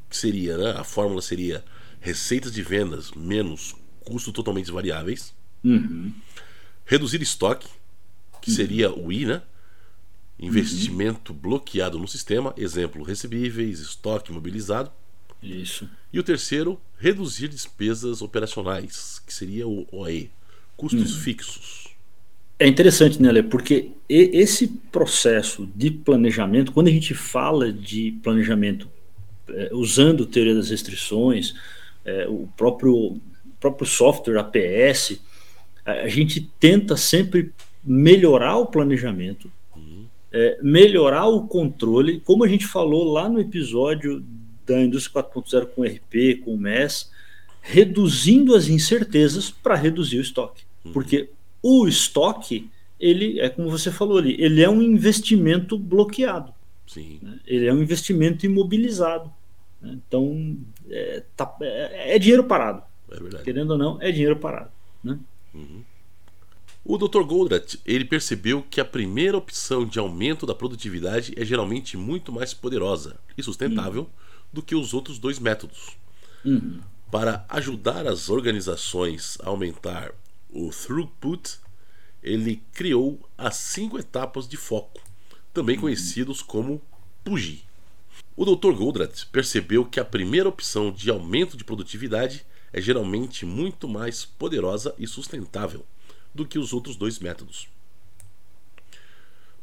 que 0.09 0.15
seria, 0.17 0.57
né, 0.57 0.71
a 0.71 0.83
fórmula 0.83 1.21
seria 1.21 1.63
receitas 1.99 2.53
de 2.53 2.61
vendas 2.61 3.11
menos 3.11 3.75
custos 4.05 4.33
totalmente 4.33 4.71
variáveis. 4.71 5.33
Uhum. 5.63 6.13
Reduzir 6.85 7.21
estoque, 7.21 7.67
que 8.41 8.51
seria 8.51 8.91
o 8.91 9.11
I, 9.11 9.25
né? 9.25 9.41
Investimento 10.39 11.33
bloqueado 11.33 11.99
no 11.99 12.07
sistema, 12.07 12.53
exemplo, 12.55 13.03
recebíveis, 13.03 13.79
estoque 13.79 14.31
imobilizado. 14.31 14.91
Isso. 15.43 15.89
E 16.11 16.19
o 16.19 16.23
terceiro, 16.23 16.79
reduzir 16.97 17.49
despesas 17.49 18.21
operacionais, 18.21 19.21
que 19.25 19.33
seria 19.33 19.67
o 19.67 19.85
OE, 19.91 20.31
custos 20.77 21.17
fixos. 21.17 21.88
É 22.59 22.67
interessante, 22.67 23.21
né, 23.21 23.31
Lê? 23.31 23.41
Porque 23.41 23.91
esse 24.09 24.67
processo 24.67 25.65
de 25.73 25.89
planejamento, 25.89 26.73
quando 26.73 26.87
a 26.87 26.91
gente 26.91 27.13
fala 27.13 27.71
de 27.71 28.19
planejamento 28.21 28.89
é, 29.47 29.69
usando 29.71 30.25
teoria 30.25 30.53
das 30.53 30.69
restrições, 30.69 31.55
é, 32.03 32.27
o 32.27 32.49
próprio, 32.57 32.93
o 32.93 33.21
próprio 33.61 33.87
software 33.87 34.39
APS, 34.39 35.21
a, 35.85 35.91
a 35.91 36.07
gente 36.09 36.41
tenta 36.59 36.97
sempre 36.97 37.53
melhorar 37.81 38.57
o 38.57 38.65
planejamento, 38.65 39.49
é, 40.31 40.59
melhorar 40.61 41.27
o 41.27 41.47
controle, 41.47 42.19
como 42.19 42.43
a 42.43 42.47
gente 42.47 42.67
falou 42.67 43.05
lá 43.05 43.29
no 43.29 43.39
episódio 43.39 44.21
da 44.65 44.81
Indústria 44.81 45.23
4.0 45.23 45.67
com 45.67 45.83
RP, 45.83 46.43
com 46.43 46.57
MES, 46.57 47.09
reduzindo 47.61 48.53
as 48.53 48.67
incertezas 48.67 49.49
para 49.49 49.75
reduzir 49.75 50.17
o 50.17 50.21
estoque. 50.21 50.63
Porque 50.93 51.29
o 51.61 51.87
estoque, 51.87 52.69
ele 52.99 53.39
é 53.39 53.49
como 53.49 53.69
você 53.69 53.91
falou 53.91 54.17
ali, 54.17 54.35
ele 54.39 54.61
é 54.61 54.69
um 54.69 54.81
investimento 54.81 55.77
bloqueado, 55.77 56.53
Sim, 56.87 57.19
né? 57.21 57.39
ele 57.45 57.65
é 57.67 57.73
um 57.73 57.81
investimento 57.81 58.45
imobilizado. 58.45 59.31
né? 59.81 59.97
Então, 60.07 60.57
é, 60.89 61.23
tá- 61.35 61.55
é- 61.61 62.15
é 62.15 62.19
dinheiro 62.19 62.43
parado. 62.43 62.83
é 63.11 63.15
verdade. 63.19 63.43
Querendo 63.43 63.71
ou 63.71 63.77
não, 63.77 64.01
é 64.01 64.11
dinheiro 64.11 64.35
parado. 64.35 64.69
né? 65.03 65.17
O 66.85 66.97
Dr. 66.97 67.23
Goldratt, 67.23 67.77
ele 67.85 68.05
percebeu 68.05 68.63
que 68.69 68.79
a 68.81 68.85
primeira 68.85 69.37
opção 69.37 69.85
de 69.85 69.99
aumento 69.99 70.45
da 70.45 70.55
produtividade 70.55 71.33
é 71.37 71.45
geralmente 71.45 71.95
muito 71.97 72.31
mais 72.31 72.53
poderosa 72.53 73.17
e 73.37 73.43
sustentável 73.43 74.09
do 74.51 74.61
que 74.63 74.73
os 74.75 74.93
outros 74.93 75.19
dois 75.19 75.37
métodos. 75.39 75.97
Uhum. 76.43 76.79
Para 77.11 77.45
ajudar 77.49 78.07
as 78.07 78.29
organizações 78.29 79.37
a 79.43 79.49
aumentar 79.49 80.11
o 80.51 80.69
throughput, 80.69 81.59
ele 82.21 82.63
criou 82.73 83.19
as 83.37 83.55
cinco 83.55 83.97
etapas 83.97 84.47
de 84.47 84.57
foco, 84.57 85.01
também 85.53 85.79
conhecidos 85.79 86.41
como 86.41 86.81
PUGI. 87.23 87.63
O 88.35 88.45
Dr. 88.45 88.73
Goldratt 88.73 89.25
percebeu 89.27 89.85
que 89.85 89.99
a 89.99 90.05
primeira 90.05 90.49
opção 90.49 90.91
de 90.91 91.09
aumento 91.09 91.57
de 91.57 91.63
produtividade 91.63 92.45
é 92.71 92.79
geralmente 92.79 93.45
muito 93.45 93.87
mais 93.87 94.25
poderosa 94.25 94.93
e 94.97 95.07
sustentável 95.07 95.85
do 96.33 96.45
que 96.45 96.59
os 96.59 96.73
outros 96.73 96.95
dois 96.95 97.19
métodos. 97.19 97.67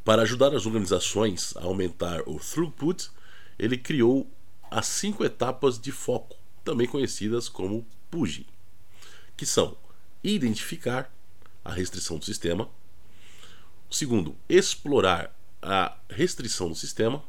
Para 0.03 0.21
ajudar 0.21 0.53
as 0.55 0.65
organizações 0.65 1.55
a 1.57 1.63
aumentar 1.63 2.21
o 2.27 2.39
throughput, 2.39 3.09
ele 3.57 3.77
criou 3.77 4.29
as 4.69 4.85
cinco 4.87 5.23
etapas 5.23 5.79
de 5.79 5.91
foco, 5.91 6.35
também 6.63 6.87
conhecidas 6.87 7.49
como 7.49 7.85
PUGI, 8.09 8.45
que 9.35 9.45
são 9.45 9.77
identificar 10.35 11.11
a 11.63 11.71
restrição 11.71 12.17
do 12.17 12.25
sistema, 12.25 12.69
segundo, 13.89 14.35
explorar 14.47 15.35
a 15.61 15.97
restrição 16.09 16.69
do 16.69 16.75
sistema, 16.75 17.23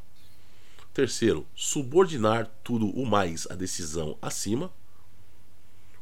terceiro, 0.93 1.47
subordinar 1.55 2.51
tudo 2.63 2.89
o 2.91 3.07
mais 3.07 3.47
à 3.51 3.55
decisão 3.55 4.17
acima, 4.21 4.73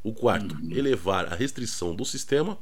o 0.02 0.12
quarto, 0.12 0.56
elevar 0.70 1.32
a 1.32 1.34
restrição 1.34 1.94
do 1.94 2.04
sistema, 2.04 2.58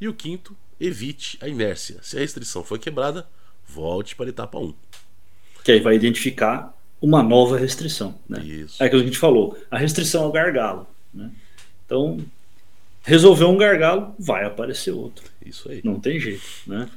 e 0.00 0.08
o 0.08 0.14
quinto, 0.14 0.56
evite 0.80 1.38
a 1.40 1.48
inércia. 1.48 1.98
Se 2.02 2.16
a 2.16 2.20
restrição 2.20 2.64
foi 2.64 2.78
quebrada, 2.78 3.28
volte 3.66 4.14
para 4.14 4.26
a 4.26 4.28
etapa 4.28 4.58
1. 4.58 4.74
Que 5.64 5.72
aí 5.72 5.80
vai 5.80 5.94
identificar 5.94 6.76
uma 7.00 7.22
nova 7.22 7.58
restrição. 7.58 8.18
Né? 8.28 8.42
Isso. 8.42 8.82
É 8.82 8.86
aquilo 8.86 9.02
que 9.02 9.08
a 9.08 9.10
gente 9.10 9.18
falou, 9.18 9.58
a 9.70 9.78
restrição 9.78 10.24
é 10.24 10.26
o 10.26 10.32
gargalo. 10.32 10.86
Né? 11.12 11.30
Então, 11.84 12.18
resolveu 13.06 13.48
um 13.48 13.56
gargalo, 13.56 14.14
vai 14.18 14.44
aparecer 14.44 14.90
outro. 14.90 15.24
Isso 15.44 15.70
aí. 15.70 15.80
Não 15.84 16.00
tem 16.00 16.18
jeito. 16.18 16.42
Né? 16.66 16.90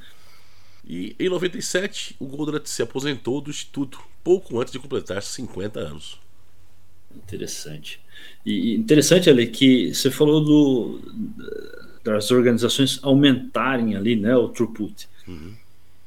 E 0.84 1.14
em 1.18 1.28
97, 1.28 2.16
o 2.18 2.26
Goldratt 2.26 2.66
se 2.68 2.82
aposentou 2.82 3.40
do 3.40 3.48
Instituto, 3.48 4.00
pouco 4.24 4.60
antes 4.60 4.72
de 4.72 4.80
completar 4.80 5.22
50 5.22 5.78
anos. 5.78 6.18
Interessante. 7.14 8.00
E 8.44 8.74
interessante 8.74 9.30
ali 9.30 9.46
que 9.46 9.94
você 9.94 10.10
falou 10.10 10.42
do, 10.42 11.00
das 12.02 12.32
organizações 12.32 12.98
aumentarem 13.02 13.94
ali, 13.94 14.16
né, 14.16 14.36
o 14.36 14.48
throughput. 14.48 15.08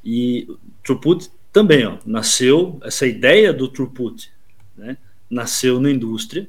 E 0.03 0.45
o 0.49 0.57
throughput 0.83 1.29
também, 1.51 1.85
ó, 1.85 1.97
nasceu 2.05 2.77
essa 2.83 3.07
ideia 3.07 3.53
do 3.53 3.69
throughput, 3.69 4.29
né, 4.75 4.97
nasceu 5.29 5.79
na 5.79 5.89
indústria, 5.89 6.47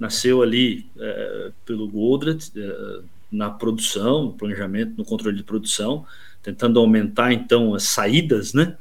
nasceu 0.00 0.42
ali 0.42 0.86
é, 0.98 1.52
pelo 1.64 1.86
Goldratt 1.86 2.50
é, 2.56 3.00
na 3.30 3.50
produção, 3.50 4.24
no 4.24 4.32
planejamento, 4.32 4.94
no 4.96 5.04
controle 5.04 5.36
de 5.36 5.44
produção, 5.44 6.04
tentando 6.42 6.80
aumentar 6.80 7.32
então 7.32 7.74
as 7.74 7.84
saídas, 7.84 8.54
né? 8.54 8.76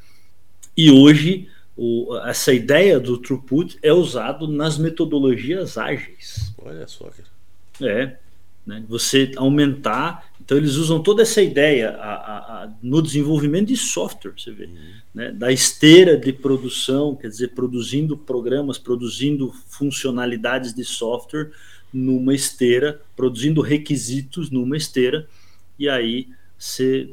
E 0.75 0.89
hoje 0.89 1.49
o, 1.75 2.17
essa 2.25 2.53
ideia 2.53 2.99
do 2.99 3.17
throughput 3.17 3.77
é 3.83 3.91
usado 3.91 4.47
nas 4.47 4.77
metodologias 4.77 5.77
ágeis. 5.77 6.53
Olha 6.57 6.87
só, 6.87 7.09
cara. 7.09 7.29
É, 7.81 8.17
né? 8.65 8.83
Você 8.87 9.31
aumentar. 9.35 10.29
Então 10.41 10.57
eles 10.57 10.75
usam 10.75 11.01
toda 11.01 11.21
essa 11.21 11.41
ideia 11.41 11.91
a, 11.91 12.13
a, 12.13 12.63
a, 12.63 12.73
no 12.81 13.01
desenvolvimento 13.01 13.67
de 13.67 13.77
software, 13.77 14.33
você 14.37 14.51
vê, 14.51 14.69
né? 15.19 15.33
da 15.33 15.51
esteira 15.51 16.17
de 16.17 16.31
produção, 16.31 17.13
quer 17.13 17.27
dizer, 17.27 17.49
produzindo 17.49 18.17
programas, 18.17 18.77
produzindo 18.77 19.51
funcionalidades 19.67 20.73
de 20.73 20.85
software 20.85 21.51
numa 21.91 22.33
esteira, 22.33 23.01
produzindo 23.17 23.59
requisitos 23.59 24.49
numa 24.49 24.77
esteira, 24.77 25.27
e 25.77 25.89
aí 25.89 26.29
você 26.57 27.09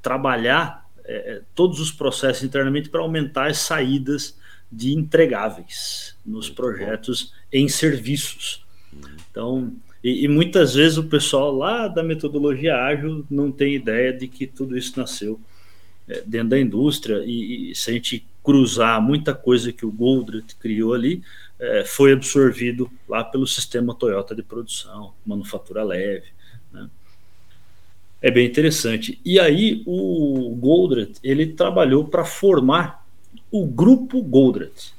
trabalhar 0.00 0.88
é, 1.04 1.42
todos 1.52 1.80
os 1.80 1.90
processos 1.90 2.44
internamente 2.44 2.88
para 2.88 3.00
aumentar 3.00 3.50
as 3.50 3.58
saídas 3.58 4.38
de 4.70 4.92
entregáveis 4.92 6.16
nos 6.24 6.48
projetos 6.48 7.34
em 7.52 7.68
serviços. 7.68 8.64
Então, 9.28 9.72
e, 10.04 10.24
e, 10.24 10.28
muitas 10.28 10.74
vezes 10.74 10.98
o 10.98 11.04
pessoal 11.04 11.52
lá 11.52 11.88
da 11.88 12.04
metodologia 12.04 12.76
ágil 12.76 13.26
não 13.28 13.50
tem 13.50 13.74
ideia 13.74 14.12
de 14.12 14.28
que 14.28 14.46
tudo 14.46 14.78
isso 14.78 14.96
nasceu 14.96 15.40
é, 15.40 15.49
dentro 16.26 16.48
da 16.50 16.60
indústria 16.60 17.22
e, 17.24 17.70
e, 17.70 17.74
se 17.74 17.90
a 17.90 17.94
gente 17.94 18.26
cruzar 18.42 19.00
muita 19.00 19.34
coisa 19.34 19.72
que 19.72 19.86
o 19.86 19.92
Goldratt 19.92 20.56
criou 20.56 20.94
ali, 20.94 21.22
é, 21.58 21.84
foi 21.84 22.12
absorvido 22.12 22.90
lá 23.08 23.22
pelo 23.22 23.46
sistema 23.46 23.94
Toyota 23.94 24.34
de 24.34 24.42
produção, 24.42 25.12
manufatura 25.24 25.84
leve. 25.84 26.28
Né? 26.72 26.88
É 28.22 28.30
bem 28.30 28.46
interessante. 28.46 29.20
E 29.24 29.38
aí 29.38 29.82
o 29.86 30.56
Goldratt 30.58 31.18
ele 31.22 31.48
trabalhou 31.48 32.06
para 32.06 32.24
formar 32.24 33.06
o 33.50 33.66
grupo 33.66 34.22
Goldratt. 34.22 34.92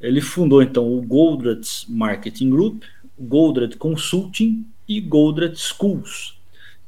ele 0.00 0.20
fundou 0.20 0.62
então 0.62 0.92
o 0.92 1.00
Goldratt 1.00 1.86
Marketing 1.88 2.50
Group, 2.50 2.82
Goldratt 3.18 3.76
Consulting 3.76 4.66
e 4.88 5.00
Goldratt 5.00 5.56
Schools, 5.56 6.36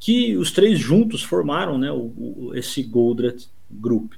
que 0.04 0.36
os 0.36 0.50
três 0.50 0.78
juntos 0.78 1.22
formaram 1.22 1.78
né, 1.78 1.90
o, 1.90 2.12
o, 2.14 2.52
esse 2.54 2.82
Goldratt 2.82 3.46
Group. 3.70 4.12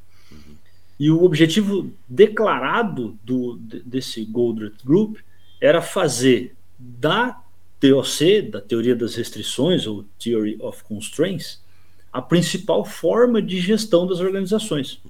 E 0.98 1.12
o 1.12 1.22
objetivo 1.22 1.92
declarado 2.08 3.16
do, 3.22 3.56
desse 3.84 4.24
Goldratt 4.24 4.74
Group 4.84 5.18
era 5.60 5.80
fazer 5.80 6.56
da 6.76 7.40
TOC, 7.78 8.42
da 8.50 8.60
Teoria 8.60 8.96
das 8.96 9.14
Restrições, 9.14 9.86
ou 9.86 10.04
Theory 10.18 10.56
of 10.58 10.82
Constraints, 10.82 11.62
a 12.12 12.20
principal 12.20 12.84
forma 12.84 13.40
de 13.40 13.60
gestão 13.60 14.08
das 14.08 14.18
organizações. 14.18 15.00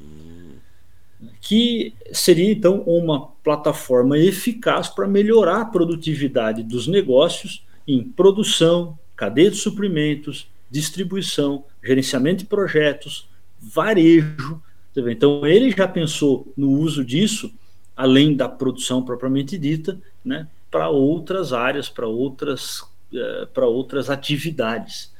Que 1.40 1.94
seria, 2.12 2.52
então, 2.52 2.82
uma 2.82 3.28
plataforma 3.42 4.18
eficaz 4.18 4.88
para 4.88 5.08
melhorar 5.08 5.62
a 5.62 5.64
produtividade 5.64 6.62
dos 6.62 6.86
negócios 6.86 7.64
em 7.88 8.04
produção, 8.04 8.98
cadeia 9.16 9.50
de 9.50 9.56
suprimentos, 9.56 10.46
distribuição, 10.76 11.64
gerenciamento 11.82 12.40
de 12.40 12.46
projetos, 12.46 13.26
varejo. 13.58 14.62
Então, 14.94 15.46
ele 15.46 15.70
já 15.70 15.88
pensou 15.88 16.52
no 16.56 16.70
uso 16.70 17.02
disso, 17.02 17.50
além 17.96 18.36
da 18.36 18.46
produção 18.46 19.02
propriamente 19.02 19.56
dita, 19.56 19.98
né, 20.22 20.46
para 20.70 20.90
outras 20.90 21.54
áreas, 21.54 21.88
para 21.88 22.06
outras, 22.06 22.80
uh, 22.80 23.46
para 23.54 23.66
outras 23.66 24.10
atividades. 24.10 25.10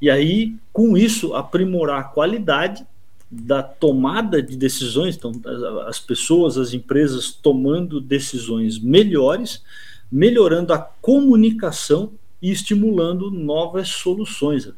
E 0.00 0.08
aí, 0.08 0.56
com 0.72 0.96
isso, 0.96 1.34
aprimorar 1.34 2.00
a 2.00 2.04
qualidade 2.04 2.86
da 3.30 3.62
tomada 3.62 4.42
de 4.42 4.56
decisões, 4.56 5.16
então, 5.16 5.32
as 5.86 5.98
pessoas, 5.98 6.56
as 6.56 6.72
empresas 6.72 7.32
tomando 7.32 8.00
decisões 8.00 8.78
melhores, 8.78 9.62
melhorando 10.10 10.72
a 10.72 10.78
comunicação 10.78 12.12
e 12.42 12.50
estimulando 12.50 13.30
novas 13.30 13.88
soluções. 13.88 14.68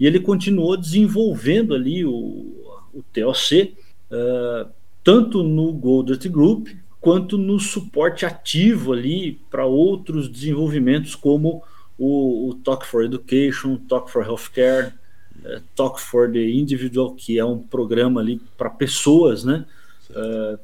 E 0.00 0.06
ele 0.06 0.18
continuou 0.18 0.78
desenvolvendo 0.78 1.74
ali 1.74 2.06
o, 2.06 2.10
o 2.10 3.04
TOC, 3.12 3.74
uh, 4.10 4.14
eh, 4.14 4.66
tanto 5.04 5.42
no 5.42 5.70
Goldert 5.74 6.26
Group, 6.30 6.68
quanto 6.98 7.36
no 7.36 7.60
suporte 7.60 8.24
ativo 8.24 8.94
ali 8.94 9.38
para 9.50 9.66
outros 9.66 10.26
desenvolvimentos 10.26 11.14
como 11.14 11.62
o, 11.98 12.48
o, 12.48 12.54
Talk 12.54 12.86
for 12.86 13.04
Education, 13.04 13.76
Talk 13.76 14.10
for 14.10 14.24
Healthcare, 14.24 14.94
uh, 15.44 15.60
Talk 15.76 16.00
for 16.00 16.32
the 16.32 16.48
Individual, 16.48 17.14
que 17.14 17.38
é 17.38 17.44
um 17.44 17.58
programa 17.58 18.22
ali 18.22 18.40
para 18.56 18.70
pessoas, 18.70 19.44
né? 19.44 19.66
Uh, 20.08 20.58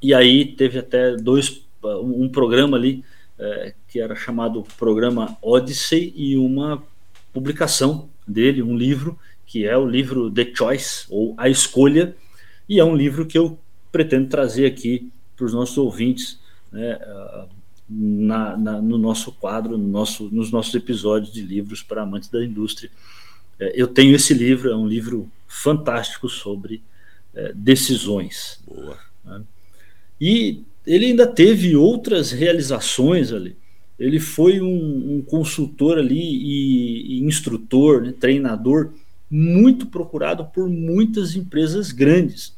e 0.00 0.14
aí 0.14 0.44
teve 0.44 0.78
até 0.78 1.16
dois, 1.16 1.62
um 1.82 2.28
programa 2.28 2.76
ali 2.76 3.04
uh, 3.40 3.72
que 3.88 4.00
era 4.00 4.14
chamado 4.14 4.64
Programa 4.78 5.36
Odyssey 5.42 6.12
e 6.16 6.36
uma 6.36 6.80
publicação 7.32 8.08
dele, 8.32 8.62
um 8.62 8.76
livro 8.76 9.18
que 9.46 9.66
é 9.66 9.76
o 9.76 9.86
livro 9.86 10.30
The 10.30 10.50
Choice 10.54 11.04
ou 11.10 11.34
A 11.36 11.48
Escolha, 11.48 12.16
e 12.68 12.80
é 12.80 12.84
um 12.84 12.96
livro 12.96 13.26
que 13.26 13.36
eu 13.36 13.58
pretendo 13.90 14.28
trazer 14.28 14.66
aqui 14.66 15.10
para 15.36 15.44
os 15.44 15.52
nossos 15.52 15.76
ouvintes 15.76 16.38
né, 16.72 16.92
ah, 16.92 17.46
na, 17.88 18.56
na, 18.56 18.80
no 18.80 18.96
nosso 18.96 19.32
quadro, 19.32 19.76
no 19.76 19.88
nosso, 19.88 20.30
nos 20.32 20.50
nossos 20.50 20.74
episódios 20.74 21.32
de 21.32 21.42
livros 21.42 21.82
para 21.82 22.02
amantes 22.02 22.30
da 22.30 22.42
indústria. 22.42 22.90
É, 23.58 23.72
eu 23.74 23.86
tenho 23.86 24.14
esse 24.14 24.32
livro, 24.32 24.70
é 24.70 24.76
um 24.76 24.86
livro 24.86 25.30
fantástico 25.46 26.28
sobre 26.28 26.82
é, 27.34 27.52
decisões. 27.54 28.58
Boa. 28.66 28.98
Né? 29.24 29.42
E 30.20 30.64
ele 30.86 31.06
ainda 31.06 31.26
teve 31.26 31.76
outras 31.76 32.30
realizações 32.30 33.32
ali. 33.32 33.56
Ele 33.98 34.18
foi 34.18 34.60
um, 34.60 35.16
um 35.16 35.22
consultor 35.22 35.98
ali 35.98 36.20
e, 36.20 37.18
e 37.18 37.24
instrutor, 37.24 38.02
né, 38.02 38.12
treinador 38.18 38.92
muito 39.30 39.86
procurado 39.86 40.44
por 40.46 40.68
muitas 40.68 41.36
empresas 41.36 41.92
grandes. 41.92 42.54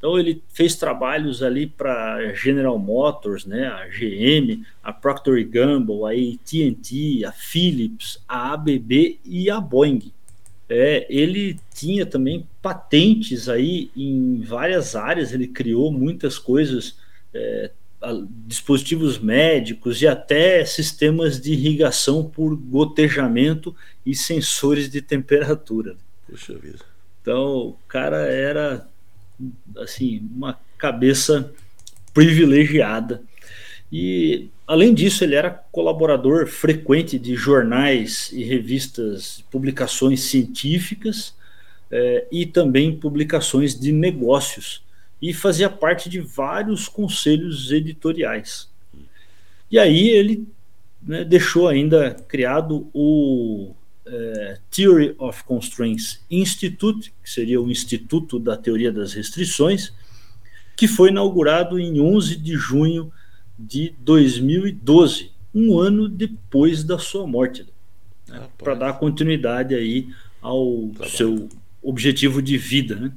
Então 0.00 0.18
ele 0.18 0.42
fez 0.48 0.76
trabalhos 0.76 1.42
ali 1.42 1.66
para 1.66 2.32
General 2.32 2.78
Motors, 2.78 3.44
né, 3.44 3.66
a 3.66 3.86
GM, 3.86 4.64
a 4.82 4.92
Procter 4.92 5.46
Gamble, 5.46 6.04
a 6.04 6.10
AT&T, 6.10 7.24
a 7.24 7.32
Philips, 7.32 8.18
a 8.26 8.54
ABB 8.54 9.20
e 9.24 9.50
a 9.50 9.60
Boeing. 9.60 10.10
É, 10.70 11.06
ele 11.10 11.58
tinha 11.74 12.06
também 12.06 12.46
patentes 12.62 13.48
aí 13.48 13.90
em 13.94 14.40
várias 14.40 14.96
áreas, 14.96 15.32
ele 15.32 15.48
criou 15.48 15.92
muitas 15.92 16.38
coisas, 16.38 16.96
é, 17.34 17.70
dispositivos 18.46 19.18
médicos 19.18 20.00
e 20.00 20.06
até 20.06 20.64
sistemas 20.64 21.40
de 21.40 21.52
irrigação 21.52 22.24
por 22.24 22.56
gotejamento 22.56 23.74
e 24.06 24.14
sensores 24.14 24.88
de 24.88 25.02
temperatura. 25.02 25.96
Puxa 26.26 26.54
vida. 26.54 26.84
Então, 27.20 27.68
o 27.68 27.76
cara 27.86 28.18
era 28.26 28.88
assim, 29.76 30.26
uma 30.34 30.58
cabeça 30.78 31.52
privilegiada. 32.14 33.22
E, 33.92 34.48
além 34.66 34.94
disso, 34.94 35.24
ele 35.24 35.34
era 35.34 35.50
colaborador 35.50 36.46
frequente 36.46 37.18
de 37.18 37.34
jornais 37.34 38.30
e 38.32 38.44
revistas, 38.44 39.44
publicações 39.50 40.20
científicas 40.22 41.34
eh, 41.90 42.26
e 42.30 42.46
também 42.46 42.96
publicações 42.96 43.78
de 43.78 43.92
negócios, 43.92 44.82
e 45.20 45.34
fazia 45.34 45.68
parte 45.68 46.08
de 46.08 46.20
vários 46.20 46.88
conselhos 46.88 47.70
editoriais. 47.70 48.68
E 49.70 49.78
aí 49.78 50.08
ele 50.08 50.48
né, 51.02 51.24
deixou 51.24 51.68
ainda 51.68 52.14
criado 52.28 52.88
o 52.92 53.74
é, 54.06 54.58
Theory 54.70 55.14
of 55.18 55.44
Constraints 55.44 56.20
Institute, 56.30 57.12
que 57.22 57.30
seria 57.30 57.60
o 57.60 57.70
Instituto 57.70 58.38
da 58.38 58.56
Teoria 58.56 58.90
das 58.90 59.12
Restrições, 59.12 59.92
que 60.76 60.88
foi 60.88 61.10
inaugurado 61.10 61.78
em 61.78 62.00
11 62.00 62.36
de 62.36 62.56
junho 62.56 63.12
de 63.58 63.94
2012, 64.00 65.30
um 65.54 65.78
ano 65.78 66.08
depois 66.08 66.82
da 66.82 66.98
sua 66.98 67.26
morte, 67.26 67.66
né, 68.26 68.48
para 68.56 68.74
dar 68.74 68.94
continuidade 68.94 69.74
aí 69.74 70.08
ao 70.40 70.88
Trabalho. 70.94 71.16
seu 71.16 71.48
objetivo 71.82 72.40
de 72.40 72.56
vida, 72.56 72.96
né? 72.96 73.12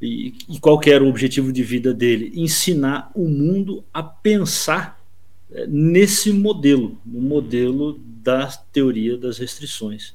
E, 0.00 0.34
e, 0.48 0.58
qual 0.60 0.78
era 0.84 1.02
o 1.02 1.08
objetivo 1.08 1.52
de 1.52 1.62
vida 1.62 1.94
dele? 1.94 2.32
Ensinar 2.34 3.10
o 3.14 3.28
mundo 3.28 3.84
a 3.92 4.02
pensar 4.02 5.02
é, 5.50 5.66
nesse 5.66 6.32
modelo, 6.32 7.00
no 7.04 7.20
modelo 7.20 7.98
da 7.98 8.46
teoria 8.72 9.16
das 9.16 9.38
restrições. 9.38 10.14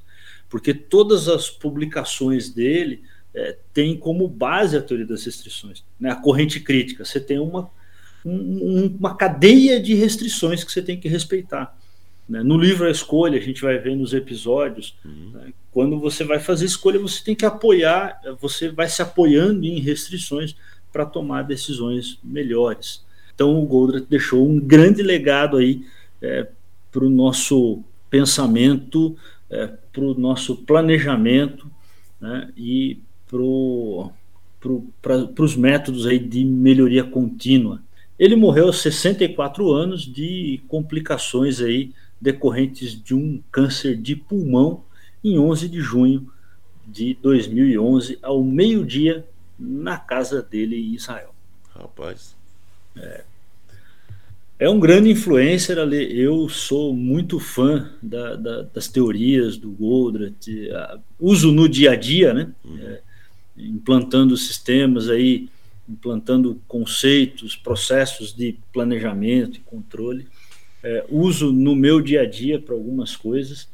Porque 0.50 0.74
todas 0.74 1.28
as 1.28 1.50
publicações 1.50 2.50
dele 2.50 3.02
é, 3.34 3.58
têm 3.74 3.98
como 3.98 4.28
base 4.28 4.78
a 4.78 4.82
teoria 4.82 5.08
das 5.08 5.24
restrições, 5.26 5.84
né? 6.00 6.12
a 6.12 6.16
corrente 6.16 6.60
crítica. 6.60 7.06
Você 7.06 7.20
tem 7.20 7.40
uma, 7.40 7.72
um, 8.26 8.96
uma 9.00 9.16
cadeia 9.16 9.82
de 9.82 9.96
restrições 9.96 10.64
que 10.64 10.72
você 10.72 10.82
tem 10.82 11.00
que 11.00 11.08
respeitar. 11.08 11.76
Né? 12.32 12.42
No 12.42 12.58
livro 12.58 12.88
A 12.88 12.90
Escolha, 12.90 13.38
a 13.38 13.42
gente 13.42 13.62
vai 13.62 13.78
ver 13.78 13.94
nos 13.94 14.14
episódios, 14.14 14.96
uhum. 15.04 15.32
né? 15.34 15.54
quando 15.70 16.00
você 16.00 16.24
vai 16.24 16.40
fazer 16.40 16.66
escolha, 16.66 16.98
você 16.98 17.22
tem 17.22 17.36
que 17.36 17.46
apoiar, 17.46 18.22
você 18.40 18.70
vai 18.70 18.88
se 18.88 19.02
apoiando 19.02 19.66
em 19.66 19.82
restrições 19.82 20.56
para 20.94 21.06
tomar 21.06 21.42
decisões 21.42 22.18
melhores. 22.24 23.04
Então 23.36 23.62
o 23.62 23.66
Goldratt 23.66 24.06
deixou 24.10 24.48
um 24.48 24.58
grande 24.58 25.04
legado 25.04 25.58
aí 25.58 25.86
é, 26.22 26.48
para 26.90 27.04
o 27.04 27.10
nosso 27.10 27.84
pensamento, 28.10 29.14
é, 29.50 29.68
para 29.92 30.04
o 30.04 30.14
nosso 30.14 30.56
planejamento 30.56 31.70
né, 32.20 32.50
e 32.56 32.98
para 33.28 33.40
pro, 34.62 35.34
os 35.38 35.56
métodos 35.58 36.08
aí 36.08 36.18
de 36.18 36.46
melhoria 36.46 37.04
contínua. 37.04 37.82
Ele 38.18 38.38
morreu 38.38 38.68
aos 38.68 38.82
64 38.82 39.70
anos 39.70 40.06
de 40.06 40.62
complicações 40.70 41.60
aí 41.60 41.92
decorrentes 42.22 42.94
de 43.02 43.16
um 43.16 43.42
câncer 43.52 43.98
de 43.98 44.16
pulmão 44.16 44.84
em 45.24 45.40
11 45.40 45.68
de 45.68 45.80
junho 45.82 46.32
de 46.86 47.18
2011, 47.22 48.20
ao 48.22 48.44
meio-dia, 48.44 49.26
na 49.58 49.98
casa 49.98 50.42
dele 50.42 50.76
em 50.76 50.94
Israel. 50.94 51.34
Rapaz. 51.74 52.36
É, 52.96 53.24
é 54.60 54.70
um 54.70 54.80
grande 54.80 55.10
influencer 55.10 55.80
ali. 55.80 56.20
Eu 56.20 56.48
sou 56.48 56.94
muito 56.94 57.40
fã 57.40 57.90
da, 58.02 58.36
da, 58.36 58.62
das 58.64 58.88
teorias 58.88 59.58
do 59.58 59.72
Goldratt, 59.72 60.48
uso 61.20 61.52
no 61.52 61.68
dia 61.68 61.92
a 61.92 61.96
dia, 61.96 62.34
né? 62.34 62.52
Uhum. 62.64 62.80
É, 62.80 63.02
implantando 63.58 64.38
sistemas 64.38 65.10
aí, 65.10 65.50
implantando 65.88 66.62
conceitos, 66.68 67.56
processos 67.56 68.34
de 68.34 68.58
planejamento 68.72 69.58
e 69.58 69.62
controle. 69.62 70.28
É, 70.84 71.06
uso 71.10 71.52
no 71.52 71.76
meu 71.76 72.02
dia 72.02 72.22
a 72.22 72.26
dia 72.26 72.60
para 72.60 72.74
algumas 72.74 73.16
coisas. 73.16 73.70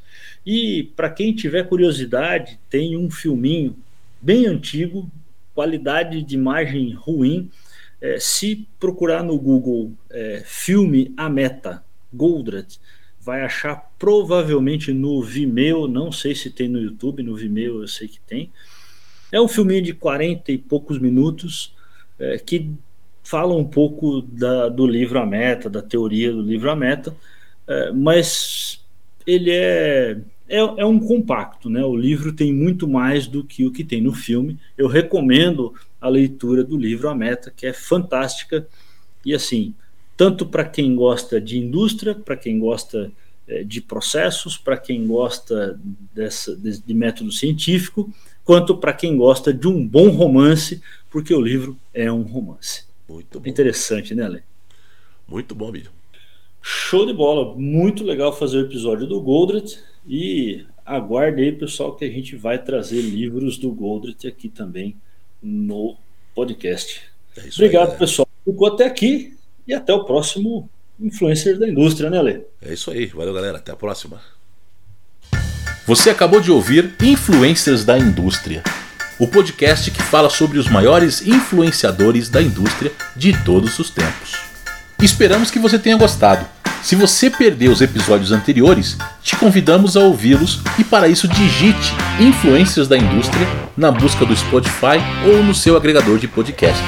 E 0.46 0.92
para 0.96 1.10
quem 1.10 1.34
tiver 1.34 1.68
curiosidade, 1.68 2.60
tem 2.70 2.98
um 2.98 3.10
filminho 3.10 3.76
bem 4.22 4.46
antigo, 4.46 5.10
qualidade 5.54 6.22
de 6.22 6.36
imagem 6.36 6.94
ruim, 6.94 7.50
É, 8.00 8.20
se 8.20 8.68
procurar 8.80 9.24
no 9.24 9.40
Google 9.40 9.92
é, 10.12 10.44
filme 10.46 11.12
A 11.18 11.28
Meta, 11.28 11.84
Goldratt, 12.14 12.78
vai 13.20 13.42
achar 13.42 13.92
provavelmente 13.98 14.94
no 14.94 15.22
Vimeo, 15.24 15.88
não 15.88 16.12
sei 16.12 16.36
se 16.36 16.52
tem 16.52 16.70
no 16.70 16.80
YouTube, 16.80 17.24
no 17.24 17.36
Vimeo 17.36 17.82
eu 17.82 17.88
sei 17.88 18.08
que 18.08 18.20
tem. 18.20 18.52
É 19.32 19.42
um 19.42 19.48
filminho 19.48 19.82
de 19.82 19.94
40 19.94 20.52
e 20.52 20.58
poucos 20.58 21.00
minutos 21.00 21.74
é, 22.20 22.38
que 22.38 22.72
fala 23.28 23.54
um 23.54 23.66
pouco 23.66 24.22
da, 24.22 24.70
do 24.70 24.88
livro 24.88 25.20
A 25.20 25.26
Meta, 25.26 25.70
da 25.70 25.82
teoria 25.82 26.32
do 26.32 26.42
livro 26.42 26.72
A 26.72 26.76
Meta, 26.78 27.14
é, 27.68 27.92
mas 27.92 28.82
ele 29.26 29.52
é, 29.52 30.18
é, 30.48 30.60
é, 30.60 30.86
um 30.86 30.98
compacto, 30.98 31.70
né? 31.70 31.84
O 31.84 31.94
livro 31.94 32.32
tem 32.32 32.54
muito 32.54 32.88
mais 32.88 33.28
do 33.28 33.44
que 33.44 33.66
o 33.66 33.72
que 33.72 33.84
tem 33.84 34.00
no 34.00 34.14
filme. 34.14 34.58
Eu 34.78 34.88
recomendo 34.88 35.74
a 36.00 36.08
leitura 36.08 36.64
do 36.64 36.78
livro 36.78 37.10
A 37.10 37.16
Meta, 37.16 37.52
que 37.54 37.68
é 37.68 37.74
fantástica 37.74 38.66
e 39.26 39.34
assim, 39.34 39.76
tanto 40.16 40.46
para 40.46 40.64
quem 40.64 40.96
gosta 40.96 41.42
de 41.42 41.58
indústria, 41.58 42.16
para 42.16 42.38
quem 42.38 42.58
gosta 42.58 43.12
é, 43.46 43.62
de 43.62 43.82
processos, 43.82 44.58
para 44.58 44.78
quem 44.78 45.06
gosta 45.06 45.78
dessa, 46.16 46.56
de, 46.56 46.82
de 46.82 46.94
método 46.94 47.34
científico, 47.34 48.10
quanto 48.46 48.78
para 48.78 48.94
quem 48.94 49.18
gosta 49.18 49.54
de 49.54 49.68
um 49.68 49.86
bom 49.86 50.08
romance, 50.12 50.82
porque 51.12 51.34
o 51.34 51.42
livro 51.42 51.78
é 51.94 52.10
um 52.10 52.22
romance. 52.22 52.87
Muito 53.08 53.40
bom. 53.40 53.50
Interessante, 53.50 54.14
né, 54.14 54.24
Ale? 54.24 54.44
Muito 55.28 55.56
bom, 55.56 55.72
vídeo. 55.72 55.92
Show 56.62 57.06
de 57.06 57.14
bola. 57.14 57.56
Muito 57.56 58.04
legal 58.04 58.34
fazer 58.34 58.58
o 58.58 58.62
episódio 58.62 59.08
do 59.08 59.22
Goldratt. 59.22 59.78
E 60.08 60.66
aguarde 60.86 61.42
aí, 61.42 61.52
pessoal, 61.52 61.96
que 61.96 62.06
a 62.06 62.10
gente 62.10 62.36
vai 62.36 62.62
trazer 62.62 63.02
livros 63.02 63.58
do 63.58 63.72
Goldratt 63.72 64.26
aqui 64.26 64.50
também 64.50 64.96
no 65.42 65.96
podcast. 66.34 67.02
É 67.36 67.42
Obrigado, 67.54 67.92
aí, 67.92 67.98
pessoal. 67.98 68.28
Ficou 68.44 68.68
até 68.68 68.86
aqui 68.86 69.38
e 69.68 69.74
até 69.74 69.94
o 69.94 70.04
próximo 70.06 70.70
Influencer 71.00 71.60
da 71.60 71.68
Indústria, 71.68 72.10
né, 72.10 72.18
Ale? 72.18 72.46
É 72.62 72.74
isso 72.74 72.90
aí. 72.90 73.06
Valeu, 73.08 73.34
galera. 73.34 73.58
Até 73.58 73.72
a 73.72 73.76
próxima. 73.76 74.22
Você 75.86 76.10
acabou 76.10 76.42
de 76.42 76.52
ouvir 76.52 76.96
Influencers 77.02 77.86
da 77.86 77.98
Indústria 77.98 78.64
o 79.20 79.28
podcast 79.28 79.92
que 79.92 80.02
fala 80.02 80.30
sobre 80.30 80.60
os 80.60 80.68
maiores 80.68 81.26
influenciadores 81.26 82.28
da 82.30 82.42
indústria 82.42 82.92
de 83.16 83.34
todos 83.44 83.80
os 83.80 83.90
tempos. 83.90 84.36
Esperamos 85.02 85.50
que 85.52 85.60
você 85.60 85.80
tenha 85.80 85.98
gostado. 85.98 86.46
Se 86.82 86.96
você 86.96 87.30
perdeu 87.30 87.72
os 87.72 87.82
episódios 87.82 88.32
anteriores, 88.32 88.98
te 89.22 89.36
convidamos 89.36 89.98
a 89.98 90.02
ouvi-los 90.02 90.62
e 90.78 90.84
para 90.84 91.08
isso 91.08 91.28
digite 91.28 91.94
Influências 92.20 92.88
da 92.88 92.98
Indústria 92.98 93.48
na 93.76 93.92
busca 93.92 94.26
do 94.26 94.36
Spotify 94.36 95.00
ou 95.26 95.44
no 95.44 95.54
seu 95.54 95.76
agregador 95.76 96.18
de 96.18 96.28
podcasts. 96.28 96.84